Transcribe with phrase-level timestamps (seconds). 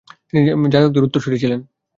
[0.29, 0.41] তিনি
[0.73, 1.59] যাজকদের উত্তরসূরি ছিলেন।